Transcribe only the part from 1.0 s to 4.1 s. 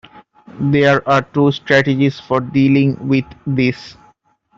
are two strategies for dealing with this.